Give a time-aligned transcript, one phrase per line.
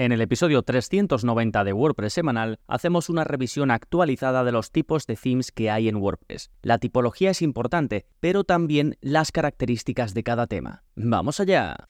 [0.00, 5.14] En el episodio 390 de WordPress semanal hacemos una revisión actualizada de los tipos de
[5.14, 6.50] themes que hay en WordPress.
[6.62, 10.84] La tipología es importante, pero también las características de cada tema.
[10.94, 11.86] ¡Vamos allá!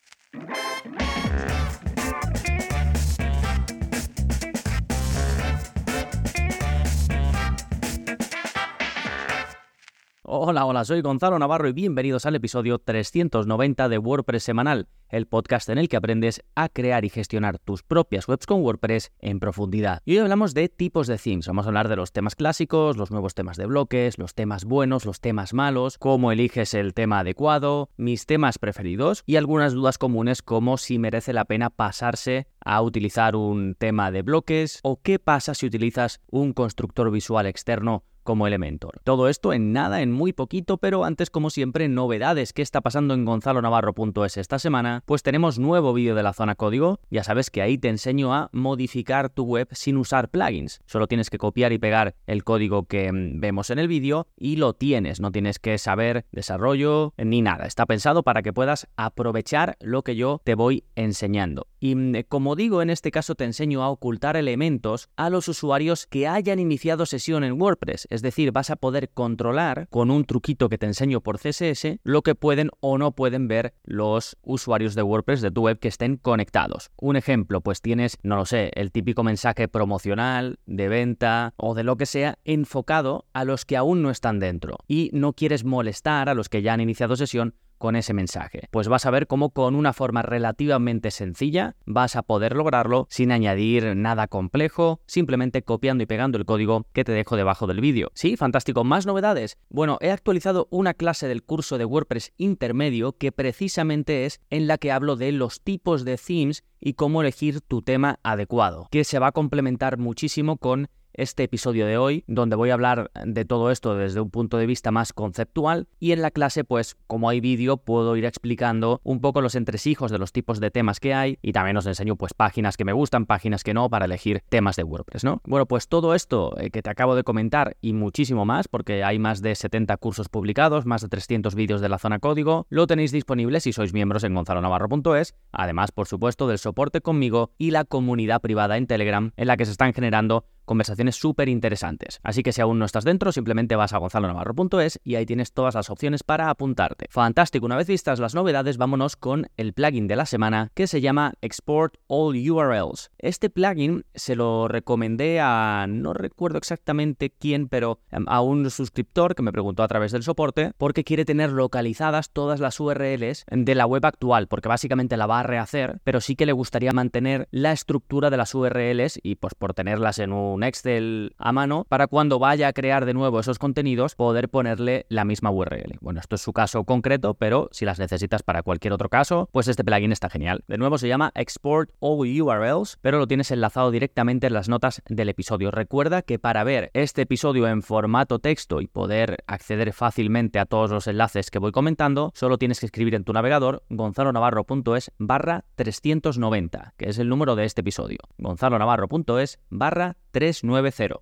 [10.33, 15.69] Hola, hola, soy Gonzalo Navarro y bienvenidos al episodio 390 de WordPress Semanal, el podcast
[15.71, 20.03] en el que aprendes a crear y gestionar tus propias webs con WordPress en profundidad.
[20.05, 21.49] Y hoy hablamos de tipos de themes.
[21.49, 25.05] Vamos a hablar de los temas clásicos, los nuevos temas de bloques, los temas buenos,
[25.05, 30.43] los temas malos, cómo eliges el tema adecuado, mis temas preferidos y algunas dudas comunes
[30.43, 35.55] como si merece la pena pasarse a utilizar un tema de bloques o qué pasa
[35.55, 39.01] si utilizas un constructor visual externo como Elementor.
[39.05, 42.53] Todo esto en nada, en muy poquito, pero antes como siempre novedades.
[42.53, 45.03] ¿Qué está pasando en gonzalonavarro.es esta semana?
[45.07, 47.01] Pues tenemos nuevo vídeo de la zona código.
[47.11, 50.81] Ya sabes que ahí te enseño a modificar tu web sin usar plugins.
[50.87, 54.57] Solo tienes que copiar y pegar el código que mm, vemos en el vídeo y
[54.57, 55.21] lo tienes.
[55.21, 57.67] No tienes que saber desarrollo ni nada.
[57.67, 61.67] Está pensado para que puedas aprovechar lo que yo te voy enseñando.
[61.81, 66.07] Y mm, como digo, en este caso te enseño a ocultar elementos a los usuarios
[66.07, 68.07] que hayan iniciado sesión en WordPress.
[68.11, 72.23] Es decir, vas a poder controlar con un truquito que te enseño por CSS lo
[72.23, 76.17] que pueden o no pueden ver los usuarios de WordPress de tu web que estén
[76.17, 76.91] conectados.
[77.01, 81.85] Un ejemplo, pues tienes, no lo sé, el típico mensaje promocional, de venta o de
[81.85, 86.29] lo que sea enfocado a los que aún no están dentro y no quieres molestar
[86.29, 88.69] a los que ya han iniciado sesión con ese mensaje.
[88.71, 93.33] Pues vas a ver cómo con una forma relativamente sencilla vas a poder lograrlo sin
[93.33, 98.13] añadir nada complejo, simplemente copiando y pegando el código que te dejo debajo del vídeo.
[98.15, 98.85] Sí, fantástico.
[98.85, 99.57] ¿Más novedades?
[99.71, 104.77] Bueno, he actualizado una clase del curso de WordPress intermedio que precisamente es en la
[104.77, 109.19] que hablo de los tipos de themes y cómo elegir tu tema adecuado, que se
[109.19, 113.71] va a complementar muchísimo con este episodio de hoy, donde voy a hablar de todo
[113.71, 117.41] esto desde un punto de vista más conceptual y en la clase, pues como hay
[117.41, 121.39] vídeo, puedo ir explicando un poco los entresijos de los tipos de temas que hay
[121.43, 124.77] y también os enseño pues páginas que me gustan, páginas que no, para elegir temas
[124.77, 125.41] de WordPress, ¿no?
[125.45, 129.19] Bueno, pues todo esto eh, que te acabo de comentar y muchísimo más, porque hay
[129.19, 133.13] más de 70 cursos publicados, más de 300 vídeos de la zona código, lo tenéis
[133.13, 138.41] disponible si sois miembros en gonzalonavarro.es, además, por supuesto, del soporte conmigo y la comunidad
[138.41, 142.21] privada en Telegram en la que se están generando conversaciones súper interesantes.
[142.23, 145.75] Así que si aún no estás dentro, simplemente vas a gonzalonavarro.es y ahí tienes todas
[145.75, 147.07] las opciones para apuntarte.
[147.11, 151.01] Fantástico, una vez vistas las novedades, vámonos con el plugin de la semana que se
[151.01, 153.11] llama Export All URLs.
[153.19, 159.35] Este plugin se lo recomendé a, no recuerdo exactamente quién, pero em, a un suscriptor
[159.35, 163.75] que me preguntó a través del soporte porque quiere tener localizadas todas las URLs de
[163.75, 167.49] la web actual, porque básicamente la va a rehacer, pero sí que le gustaría mantener
[167.51, 172.07] la estructura de las URLs y pues por tenerlas en un Excel a mano para
[172.07, 175.99] cuando vaya a crear de nuevo esos contenidos poder ponerle la misma URL.
[176.01, 179.69] Bueno, esto es su caso concreto, pero si las necesitas para cualquier otro caso, pues
[179.69, 180.65] este plugin está genial.
[180.69, 185.03] De nuevo se llama Export All URLs, pero lo tienes enlazado directamente en las notas
[185.09, 185.71] del episodio.
[185.71, 190.91] Recuerda que para ver este episodio en formato texto y poder acceder fácilmente a todos
[190.91, 196.95] los enlaces que voy comentando, solo tienes que escribir en tu navegador gonzalonavarro.es barra 390,
[196.97, 198.19] que es el número de este episodio.
[198.39, 200.50] gonzalonavarro.es barra 390.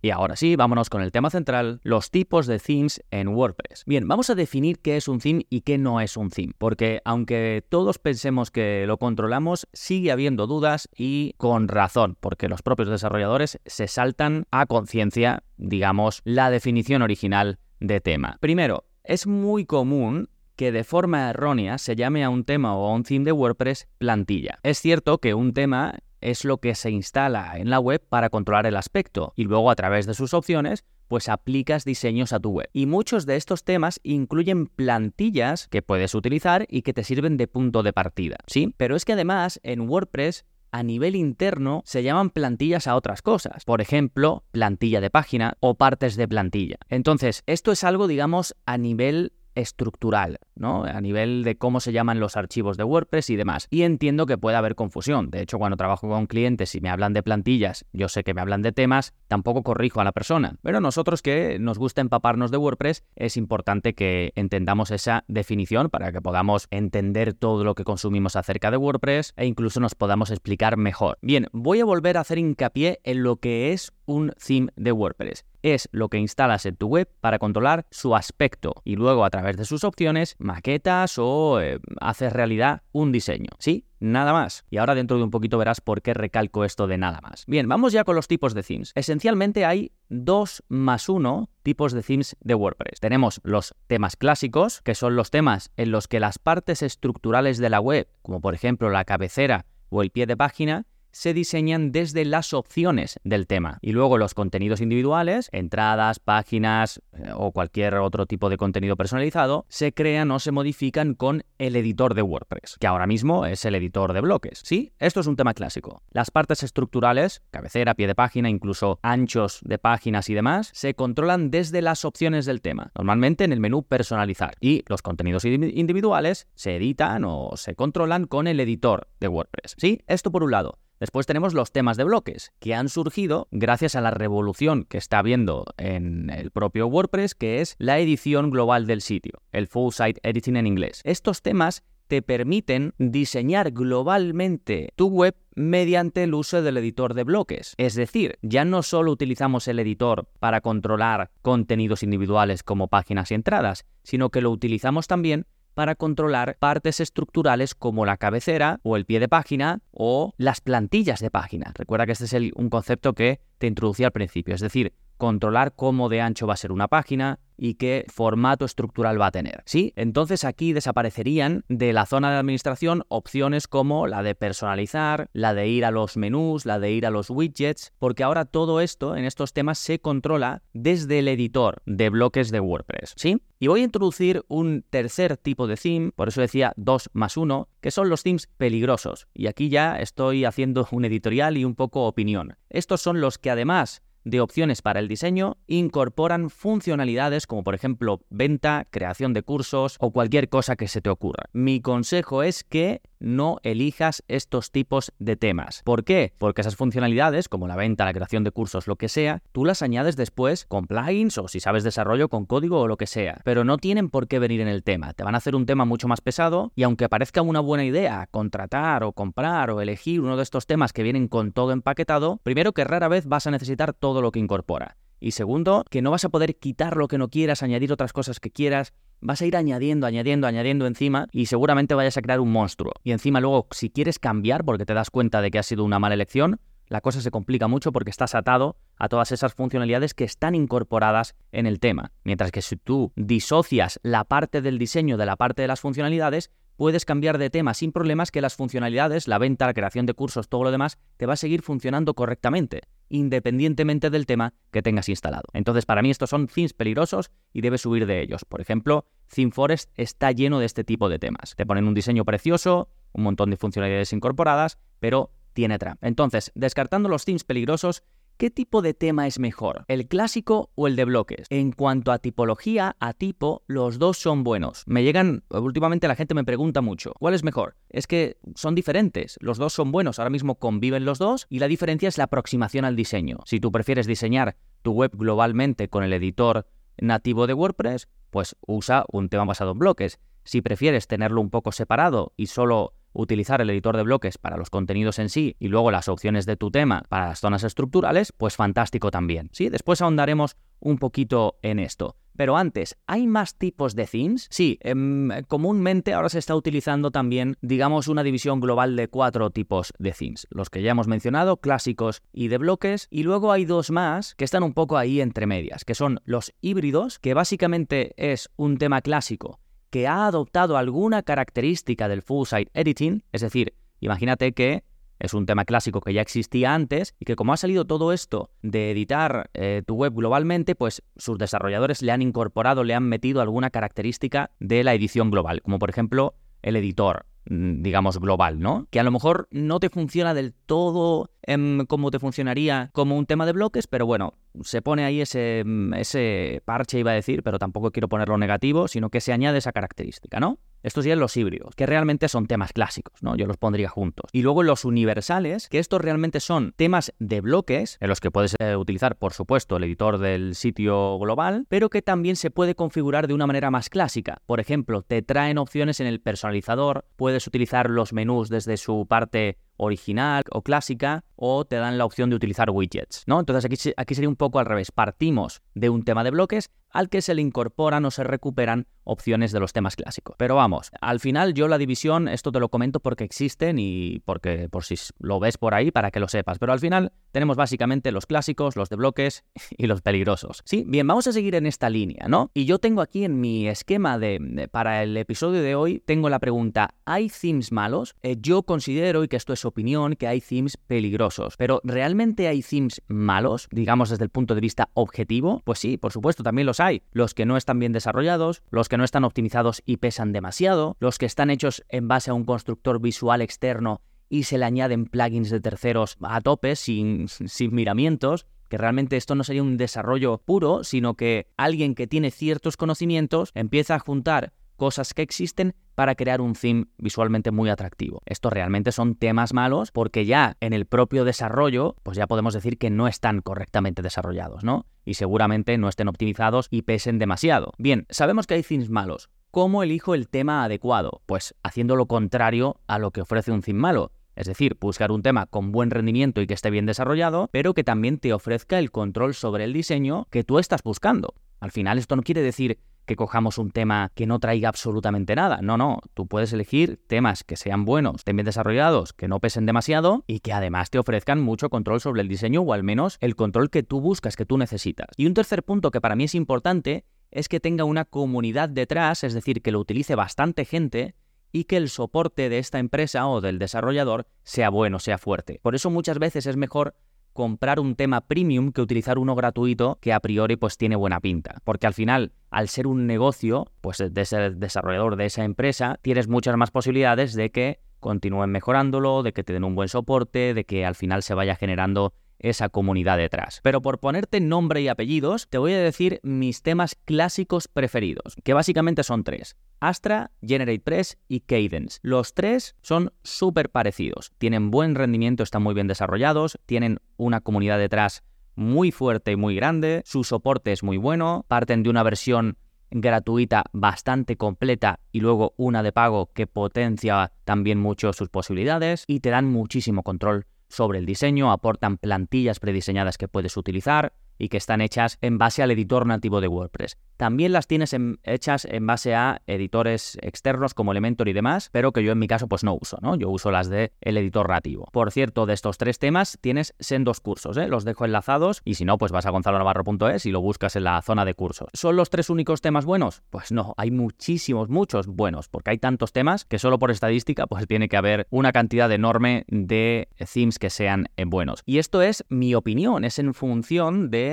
[0.02, 3.84] Y ahora sí, vámonos con el tema central, los tipos de themes en WordPress.
[3.86, 7.00] Bien, vamos a definir qué es un theme y qué no es un theme, porque
[7.04, 12.88] aunque todos pensemos que lo controlamos, sigue habiendo dudas y con razón, porque los propios
[12.88, 18.38] desarrolladores se saltan a conciencia, digamos, la definición original de tema.
[18.40, 20.28] Primero, es muy común
[20.58, 23.88] que de forma errónea se llame a un tema o a un theme de WordPress
[23.98, 24.58] plantilla.
[24.64, 28.66] Es cierto que un tema es lo que se instala en la web para controlar
[28.66, 32.68] el aspecto y luego a través de sus opciones pues aplicas diseños a tu web.
[32.72, 37.48] Y muchos de estos temas incluyen plantillas que puedes utilizar y que te sirven de
[37.48, 38.74] punto de partida, ¿sí?
[38.76, 43.64] Pero es que además en WordPress a nivel interno se llaman plantillas a otras cosas.
[43.64, 46.76] Por ejemplo, plantilla de página o partes de plantilla.
[46.88, 50.84] Entonces, esto es algo, digamos, a nivel estructural, ¿no?
[50.84, 53.66] A nivel de cómo se llaman los archivos de WordPress y demás.
[53.70, 55.30] Y entiendo que puede haber confusión.
[55.30, 58.40] De hecho, cuando trabajo con clientes y me hablan de plantillas, yo sé que me
[58.40, 60.56] hablan de temas, tampoco corrijo a la persona.
[60.62, 66.12] Pero nosotros que nos gusta empaparnos de WordPress, es importante que entendamos esa definición para
[66.12, 70.76] que podamos entender todo lo que consumimos acerca de WordPress e incluso nos podamos explicar
[70.76, 71.18] mejor.
[71.20, 75.44] Bien, voy a volver a hacer hincapié en lo que es un theme de WordPress?
[75.62, 79.56] Es lo que instalas en tu web para controlar su aspecto y luego a través
[79.56, 83.50] de sus opciones maquetas o eh, haces realidad un diseño.
[83.58, 83.84] ¿Sí?
[84.00, 84.64] Nada más.
[84.70, 87.44] Y ahora dentro de un poquito verás por qué recalco esto de nada más.
[87.46, 88.92] Bien, vamos ya con los tipos de themes.
[88.94, 93.00] Esencialmente hay dos más uno tipos de themes de WordPress.
[93.00, 97.68] Tenemos los temas clásicos, que son los temas en los que las partes estructurales de
[97.68, 102.24] la web, como por ejemplo la cabecera o el pie de página, se diseñan desde
[102.24, 103.78] las opciones del tema.
[103.82, 109.66] Y luego los contenidos individuales, entradas, páginas eh, o cualquier otro tipo de contenido personalizado,
[109.68, 113.74] se crean o se modifican con el editor de WordPress, que ahora mismo es el
[113.74, 114.60] editor de bloques.
[114.64, 116.02] Sí, esto es un tema clásico.
[116.10, 121.50] Las partes estructurales, cabecera, pie de página, incluso anchos de páginas y demás, se controlan
[121.50, 124.54] desde las opciones del tema, normalmente en el menú personalizar.
[124.60, 129.74] Y los contenidos individuales se editan o se controlan con el editor de WordPress.
[129.78, 130.78] Sí, esto por un lado.
[131.00, 135.20] Después tenemos los temas de bloques, que han surgido gracias a la revolución que está
[135.20, 140.20] habiendo en el propio WordPress, que es la edición global del sitio, el Full Site
[140.22, 141.00] Editing en inglés.
[141.04, 147.74] Estos temas te permiten diseñar globalmente tu web mediante el uso del editor de bloques.
[147.76, 153.34] Es decir, ya no solo utilizamos el editor para controlar contenidos individuales como páginas y
[153.34, 155.46] entradas, sino que lo utilizamos también
[155.78, 161.20] para controlar partes estructurales como la cabecera o el pie de página o las plantillas
[161.20, 161.72] de página.
[161.72, 166.08] Recuerda que este es un concepto que te introducí al principio, es decir, controlar cómo
[166.08, 169.62] de ancho va a ser una página y qué formato estructural va a tener.
[169.66, 169.92] ¿Sí?
[169.96, 175.68] Entonces aquí desaparecerían de la zona de administración opciones como la de personalizar, la de
[175.68, 179.24] ir a los menús, la de ir a los widgets, porque ahora todo esto en
[179.24, 183.14] estos temas se controla desde el editor de bloques de WordPress.
[183.16, 183.42] ¿Sí?
[183.60, 187.68] Y voy a introducir un tercer tipo de theme, por eso decía 2 más 1,
[187.80, 189.26] que son los themes peligrosos.
[189.34, 192.56] Y aquí ya estoy haciendo un editorial y un poco opinión.
[192.70, 198.20] Estos son los que además de opciones para el diseño incorporan funcionalidades como por ejemplo
[198.30, 201.44] venta, creación de cursos o cualquier cosa que se te ocurra.
[201.52, 205.82] Mi consejo es que no elijas estos tipos de temas.
[205.84, 206.32] ¿Por qué?
[206.38, 209.82] Porque esas funcionalidades, como la venta, la creación de cursos, lo que sea, tú las
[209.82, 213.40] añades después con plugins o si sabes desarrollo con código o lo que sea.
[213.44, 215.12] Pero no tienen por qué venir en el tema.
[215.12, 218.28] Te van a hacer un tema mucho más pesado y aunque parezca una buena idea
[218.30, 222.72] contratar o comprar o elegir uno de estos temas que vienen con todo empaquetado, primero
[222.72, 224.96] que rara vez vas a necesitar todo lo que incorpora.
[225.20, 228.40] Y segundo, que no vas a poder quitar lo que no quieras, añadir otras cosas
[228.40, 228.92] que quieras.
[229.20, 232.92] Vas a ir añadiendo, añadiendo, añadiendo encima y seguramente vayas a crear un monstruo.
[233.02, 235.98] Y encima luego, si quieres cambiar porque te das cuenta de que ha sido una
[235.98, 240.24] mala elección, la cosa se complica mucho porque estás atado a todas esas funcionalidades que
[240.24, 242.12] están incorporadas en el tema.
[242.24, 246.50] Mientras que si tú disocias la parte del diseño de la parte de las funcionalidades,
[246.76, 250.48] puedes cambiar de tema sin problemas que las funcionalidades, la venta, la creación de cursos,
[250.48, 255.44] todo lo demás, te va a seguir funcionando correctamente independientemente del tema que tengas instalado.
[255.52, 258.44] Entonces, para mí estos son themes peligrosos y debes subir de ellos.
[258.44, 261.54] Por ejemplo, ThemeForest está lleno de este tipo de temas.
[261.56, 266.06] Te ponen un diseño precioso, un montón de funcionalidades incorporadas, pero tiene trampa.
[266.06, 268.04] Entonces, descartando los themes peligrosos,
[268.38, 269.84] ¿Qué tipo de tema es mejor?
[269.88, 271.48] ¿El clásico o el de bloques?
[271.50, 274.84] En cuanto a tipología, a tipo, los dos son buenos.
[274.86, 277.74] Me llegan, últimamente la gente me pregunta mucho, ¿cuál es mejor?
[277.88, 281.66] Es que son diferentes, los dos son buenos, ahora mismo conviven los dos y la
[281.66, 283.38] diferencia es la aproximación al diseño.
[283.44, 286.64] Si tú prefieres diseñar tu web globalmente con el editor
[286.96, 290.20] nativo de WordPress, pues usa un tema basado en bloques.
[290.44, 294.70] Si prefieres tenerlo un poco separado y solo utilizar el editor de bloques para los
[294.70, 298.56] contenidos en sí y luego las opciones de tu tema para las zonas estructurales, pues
[298.56, 299.50] fantástico también.
[299.52, 302.16] Sí, después ahondaremos un poquito en esto.
[302.38, 304.46] Pero antes, ¿hay más tipos de themes?
[304.48, 309.92] Sí, em, comúnmente ahora se está utilizando también, digamos, una división global de cuatro tipos
[309.98, 310.46] de themes.
[310.50, 313.08] Los que ya hemos mencionado, clásicos y de bloques.
[313.10, 316.54] Y luego hay dos más que están un poco ahí entre medias, que son los
[316.60, 319.58] híbridos, que básicamente es un tema clásico
[319.90, 324.84] que ha adoptado alguna característica del full site editing, es decir, imagínate que
[325.18, 328.50] es un tema clásico que ya existía antes y que como ha salido todo esto
[328.62, 333.40] de editar eh, tu web globalmente, pues sus desarrolladores le han incorporado, le han metido
[333.40, 338.86] alguna característica de la edición global, como por ejemplo el editor, digamos, global, ¿no?
[338.90, 343.26] Que a lo mejor no te funciona del todo em, como te funcionaría como un
[343.26, 347.42] tema de bloques, pero bueno, se pone ahí ese, mm, ese parche, iba a decir,
[347.42, 350.58] pero tampoco quiero ponerlo negativo, sino que se añade esa característica, ¿no?
[350.82, 353.36] Estos serían los híbridos, que realmente son temas clásicos, ¿no?
[353.36, 354.30] Yo los pondría juntos.
[354.32, 358.54] Y luego los universales, que estos realmente son temas de bloques, en los que puedes
[358.58, 363.26] eh, utilizar, por supuesto, el editor del sitio global, pero que también se puede configurar
[363.26, 364.40] de una manera más clásica.
[364.46, 369.58] Por ejemplo, te traen opciones en el personalizador, puedes utilizar los menús desde su parte
[369.78, 373.40] original o clásica o te dan la opción de utilizar widgets, ¿no?
[373.40, 373.64] Entonces
[373.96, 374.90] aquí, sería un poco al revés.
[374.90, 379.52] Partimos de un tema de bloques al que se le incorporan o se recuperan opciones
[379.52, 380.34] de los temas clásicos.
[380.38, 384.68] Pero vamos, al final yo la división, esto te lo comento porque existen y porque
[384.68, 388.10] por si lo ves por ahí para que lo sepas, pero al final tenemos básicamente
[388.10, 389.44] los clásicos, los de bloques
[389.76, 390.62] y los peligrosos.
[390.64, 392.50] Sí, bien, vamos a seguir en esta línea, ¿no?
[392.52, 396.38] Y yo tengo aquí en mi esquema de, para el episodio de hoy, tengo la
[396.38, 398.14] pregunta, ¿hay themes malos?
[398.22, 402.62] Eh, yo considero, y que esto es opinión, que hay themes peligrosos, pero ¿realmente hay
[402.62, 405.62] themes malos, digamos desde el punto de vista objetivo?
[405.64, 407.02] Pues sí, por supuesto, también los hay.
[407.12, 411.18] Los que no están bien desarrollados, los que no están optimizados y pesan demasiado, los
[411.18, 415.50] que están hechos en base a un constructor visual externo y se le añaden plugins
[415.50, 420.84] de terceros a tope sin, sin miramientos, que realmente esto no sería un desarrollo puro,
[420.84, 426.40] sino que alguien que tiene ciertos conocimientos empieza a juntar cosas que existen para crear
[426.40, 428.22] un theme visualmente muy atractivo.
[428.24, 432.78] Estos realmente son temas malos porque ya en el propio desarrollo, pues ya podemos decir
[432.78, 434.86] que no están correctamente desarrollados, ¿no?
[435.04, 437.72] Y seguramente no estén optimizados y pesen demasiado.
[437.76, 439.28] Bien, sabemos que hay themes malos.
[439.50, 441.22] ¿Cómo elijo el tema adecuado?
[441.26, 444.12] Pues haciendo lo contrario a lo que ofrece un theme malo.
[444.36, 447.82] Es decir, buscar un tema con buen rendimiento y que esté bien desarrollado, pero que
[447.82, 451.34] también te ofrezca el control sobre el diseño que tú estás buscando.
[451.58, 455.58] Al final esto no quiere decir que cojamos un tema que no traiga absolutamente nada.
[455.62, 459.66] No, no, tú puedes elegir temas que sean buenos, estén bien desarrollados, que no pesen
[459.66, 463.34] demasiado y que además te ofrezcan mucho control sobre el diseño o al menos el
[463.34, 465.08] control que tú buscas, que tú necesitas.
[465.16, 469.24] Y un tercer punto que para mí es importante es que tenga una comunidad detrás,
[469.24, 471.16] es decir, que lo utilice bastante gente
[471.50, 475.60] y que el soporte de esta empresa o del desarrollador sea bueno, sea fuerte.
[475.62, 476.94] Por eso muchas veces es mejor
[477.38, 481.62] comprar un tema premium que utilizar uno gratuito que a priori pues tiene buena pinta.
[481.62, 486.26] Porque al final, al ser un negocio, pues de ser desarrollador de esa empresa, tienes
[486.26, 490.64] muchas más posibilidades de que continúen mejorándolo, de que te den un buen soporte, de
[490.64, 493.60] que al final se vaya generando esa comunidad detrás.
[493.62, 498.52] Pero por ponerte nombre y apellidos, te voy a decir mis temas clásicos preferidos, que
[498.52, 499.56] básicamente son tres.
[499.80, 501.98] Astra, GeneratePress y Cadence.
[502.02, 507.78] Los tres son súper parecidos, tienen buen rendimiento, están muy bien desarrollados, tienen una comunidad
[507.78, 512.58] detrás muy fuerte y muy grande, su soporte es muy bueno, parten de una versión
[512.90, 519.20] gratuita bastante completa y luego una de pago que potencia también mucho sus posibilidades y
[519.20, 524.56] te dan muchísimo control sobre el diseño, aportan plantillas prediseñadas que puedes utilizar y que
[524.56, 526.96] están hechas en base al editor nativo de WordPress.
[527.16, 532.04] También las tienes hechas en base a editores externos como Elementor y demás, pero que
[532.04, 533.16] yo en mi caso pues no uso, ¿no?
[533.16, 534.86] Yo uso las de el editor nativo.
[534.92, 537.68] Por cierto, de estos tres temas tienes sendos cursos, ¿eh?
[537.68, 541.02] Los dejo enlazados y si no, pues vas a gonzalonavarro.es y lo buscas en la
[541.02, 541.68] zona de cursos.
[541.72, 543.22] ¿Son los tres únicos temas buenos?
[543.30, 547.66] Pues no, hay muchísimos, muchos buenos, porque hay tantos temas que solo por estadística pues
[547.66, 551.62] tiene que haber una cantidad enorme de themes que sean buenos.
[551.66, 554.27] Y esto es mi opinión, es en función de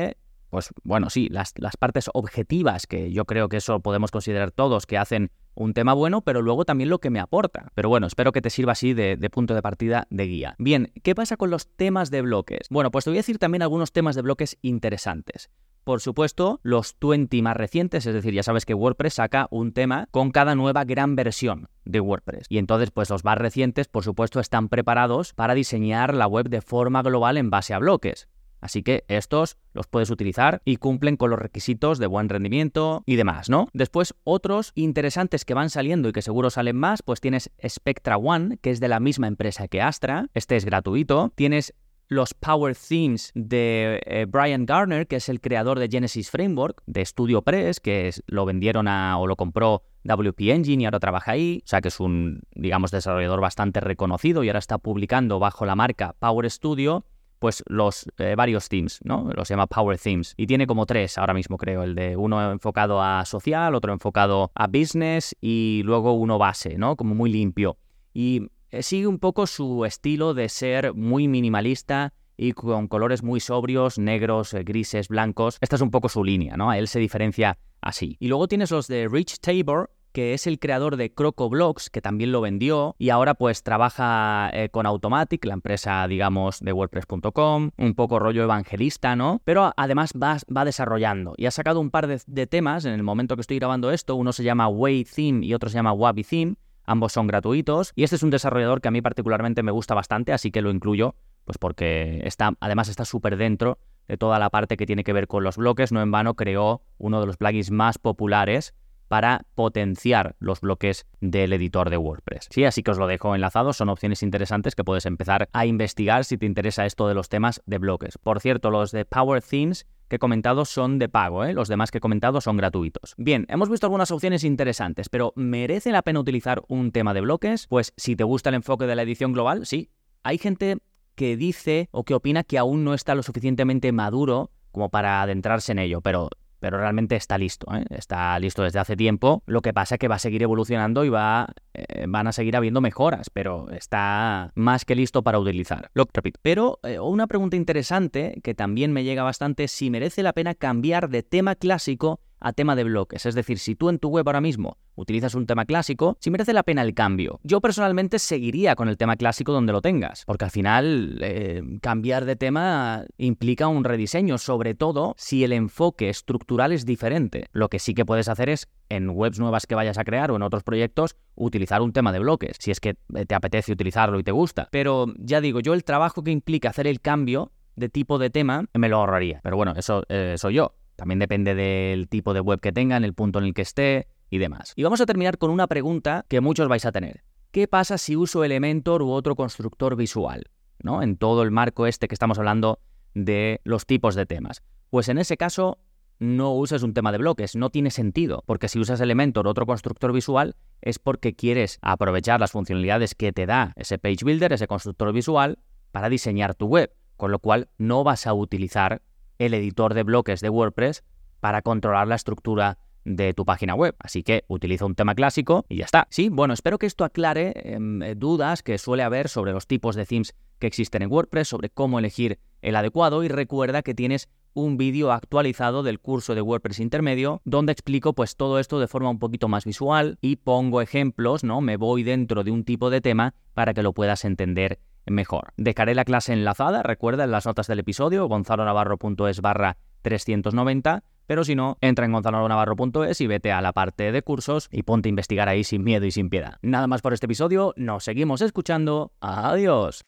[0.49, 4.97] pues bueno, sí, las, partes objetivas, que yo creo que eso podemos considerar todos que
[4.97, 7.71] hacen un tema bueno, pero luego también lo que me aporta.
[7.75, 10.55] Pero bueno, espero que te sirva así de, de, punto de partida de guía.
[10.57, 12.67] Bien, ¿qué pasa con los temas de bloques?
[12.69, 15.49] Bueno, pues te voy a decir también algunos temas de bloques interesantes.
[15.85, 20.07] Por supuesto, los 20 más recientes, es decir, ya sabes que WordPress saca un tema
[20.09, 22.47] con cada nueva gran versión de WordPress.
[22.49, 26.61] Y entonces, pues los más recientes, por supuesto, están preparados para diseñar la web de
[26.61, 28.27] forma global en base a bloques.
[28.65, 33.15] Así que estos los puedes utilizar y cumplen con los requisitos de buen rendimiento y
[33.15, 33.67] demás, ¿no?
[33.73, 38.57] Después, otros interesantes que van saliendo y que seguro salen más, pues tienes Spectra One,
[38.57, 40.29] que es de la misma empresa que Astra.
[40.33, 41.31] Este es gratuito.
[41.35, 41.75] Tienes
[42.07, 47.05] los Power Themes de eh, Brian Garner, que es el creador de Genesis Framework, de
[47.05, 51.61] Studio Press, que lo vendieron a, o lo compró WP Engine y ahora trabaja ahí.
[51.63, 55.75] O sea que es un, digamos, desarrollador bastante reconocido y ahora está publicando bajo la
[55.75, 57.05] marca Power Studio
[57.45, 59.29] pues los eh, varios themes, ¿no?
[59.35, 60.33] Los llama Power Themes.
[60.35, 61.83] Y tiene como tres ahora mismo, creo.
[61.83, 66.95] El de uno enfocado a social, otro enfocado a business y luego uno base, ¿no?
[66.95, 67.77] Como muy limpio.
[68.15, 73.39] Y eh, sigue un poco su estilo de ser muy minimalista y con colores muy
[73.39, 75.59] sobrios, negros, eh, grises, blancos.
[75.61, 76.73] Esta es un poco su línea, ¿no?
[76.73, 78.17] Él se diferencia así.
[78.19, 82.31] Y luego tienes los de Rich Tabor, que es el creador de CrocoBlogs, que también
[82.31, 87.95] lo vendió, y ahora pues trabaja eh, con Automatic, la empresa, digamos, de WordPress.com, un
[87.95, 89.41] poco rollo evangelista, ¿no?
[89.43, 93.35] Pero además va, va desarrollando y ha sacado un par de, temas en el momento
[93.35, 96.55] que estoy grabando esto, uno se llama Way Theme y otro se llama Wabi Theme,
[96.85, 100.31] ambos son gratuitos, y este es un desarrollador que a mí particularmente me gusta bastante,
[100.31, 104.77] así que lo incluyo, pues porque está, además está súper dentro de toda la parte
[104.77, 107.69] que tiene que ver con los bloques, no en vano creó uno de los plugins
[107.69, 108.73] más populares
[109.07, 112.47] para potenciar los bloques del editor de WordPress.
[112.49, 116.25] Sí, así que os lo dejo enlazado, son opciones interesantes que puedes empezar a investigar
[116.25, 118.17] si te interesa esto de los temas de bloques.
[118.17, 121.53] Por cierto, los de Power Themes que he comentado son de pago, ¿eh?
[121.53, 123.15] los demás que he comentado son gratuitos.
[123.17, 127.67] Bien, hemos visto algunas opciones interesantes, pero ¿merece la pena utilizar un tema de bloques?
[127.67, 129.89] Pues si te gusta el enfoque de la edición global, sí.
[130.23, 130.77] Hay gente
[131.15, 135.71] que dice o que opina que aún no está lo suficientemente maduro como para adentrarse
[135.71, 136.29] en ello, pero
[136.65, 137.85] pero realmente está listo, ¿eh?
[137.91, 139.43] está listo desde hace tiempo.
[139.45, 142.55] Lo que pasa es que va a seguir evolucionando y va, eh, van a seguir
[142.55, 145.91] habiendo mejoras, pero está más que listo para utilizar.
[145.93, 146.39] Lo repito.
[146.41, 151.09] Pero eh, una pregunta interesante que también me llega bastante si merece la pena cambiar
[151.09, 153.25] de tema clásico a tema de bloques.
[153.25, 156.53] Es decir, si tú en tu web ahora mismo utilizas un tema clásico, si merece
[156.53, 157.39] la pena el cambio.
[157.41, 162.25] Yo personalmente seguiría con el tema clásico donde lo tengas, porque al final eh, cambiar
[162.25, 167.47] de tema implica un rediseño, sobre todo si el enfoque estructural es diferente.
[167.51, 170.35] Lo que sí que puedes hacer es en webs nuevas que vayas a crear o
[170.35, 172.93] en otros proyectos, utilizar un tema de bloques, si es que
[173.27, 174.69] te apetece utilizarlo y te gusta.
[174.71, 178.65] Pero ya digo, yo el trabajo que implica hacer el cambio de tipo de tema
[178.75, 179.39] me lo ahorraría.
[179.41, 180.75] Pero bueno, eso eh, soy yo.
[180.95, 184.37] También depende del tipo de web que tengan, el punto en el que esté y
[184.37, 184.73] demás.
[184.75, 187.23] Y vamos a terminar con una pregunta que muchos vais a tener.
[187.51, 190.49] ¿Qué pasa si uso Elementor u otro constructor visual?
[190.83, 191.01] ¿No?
[191.01, 192.79] En todo el marco este que estamos hablando
[193.13, 194.61] de los tipos de temas.
[194.89, 195.79] Pues en ese caso
[196.19, 199.65] no uses un tema de bloques, no tiene sentido, porque si usas Elementor u otro
[199.65, 204.67] constructor visual es porque quieres aprovechar las funcionalidades que te da ese page builder, ese
[204.67, 205.59] constructor visual,
[205.91, 209.01] para diseñar tu web, con lo cual no vas a utilizar
[209.39, 211.03] el editor de bloques de WordPress
[211.39, 213.95] para controlar la estructura de tu página web.
[213.99, 216.07] Así que utiliza un tema clásico y ya está.
[216.09, 219.95] Sí, bueno, espero que esto aclare em, eh, dudas que suele haber sobre los tipos
[219.95, 224.27] de themes que existen en WordPress, sobre cómo elegir el adecuado y recuerda que tienes
[224.53, 229.09] un vídeo actualizado del curso de WordPress intermedio donde explico pues todo esto de forma
[229.09, 231.61] un poquito más visual y pongo ejemplos, ¿no?
[231.61, 235.53] Me voy dentro de un tipo de tema para que lo puedas entender mejor.
[235.57, 241.55] Dejaré la clase enlazada, recuerda, en las notas del episodio, gonzalonavarro.es barra 390, pero si
[241.55, 245.49] no, entra en gonzalonavarro.es y vete a la parte de cursos y ponte a investigar
[245.49, 246.57] ahí sin miedo y sin piedad.
[246.61, 250.05] Nada más por este episodio, nos seguimos escuchando, adiós.